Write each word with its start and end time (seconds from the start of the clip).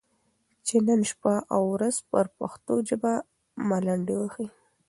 چې 0.65 0.75
نن 0.87 1.01
شپه 1.11 1.33
او 1.53 1.61
ورځ 1.75 1.95
پر 2.09 2.25
پښتو 2.37 2.73
ژبه 2.89 3.13
ملنډې 3.69 4.15
وهي، 4.19 4.47